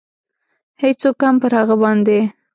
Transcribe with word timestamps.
هېڅوک 0.81 1.19
هم 1.27 1.35
پر 1.41 1.51
هغه 1.59 1.75
باندې. 1.81 2.19